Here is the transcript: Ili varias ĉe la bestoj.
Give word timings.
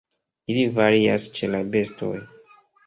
Ili 0.53 0.63
varias 0.79 1.29
ĉe 1.37 1.51
la 1.53 1.61
bestoj. 1.77 2.15